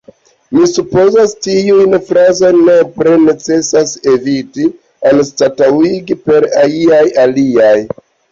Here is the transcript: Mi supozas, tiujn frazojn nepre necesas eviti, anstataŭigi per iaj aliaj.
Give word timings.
Mi 0.57 0.67
supozas, 0.69 1.33
tiujn 1.47 1.91
frazojn 2.07 2.57
nepre 2.69 3.13
necesas 3.25 3.93
eviti, 4.13 4.65
anstataŭigi 5.11 6.19
per 6.29 6.49
iaj 6.65 7.05
aliaj. 7.27 7.77